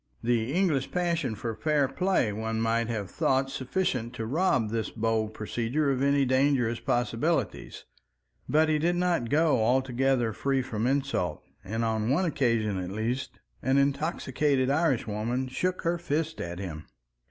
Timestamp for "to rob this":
4.15-4.89